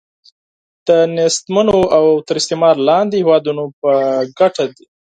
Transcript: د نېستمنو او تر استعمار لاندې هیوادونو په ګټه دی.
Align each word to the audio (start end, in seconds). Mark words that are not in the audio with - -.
د 0.87 0.89
نېستمنو 1.15 1.79
او 1.97 2.05
تر 2.27 2.35
استعمار 2.41 2.75
لاندې 2.89 3.15
هیوادونو 3.19 3.63
په 3.81 3.91
ګټه 4.39 4.65
دی. 4.75 4.85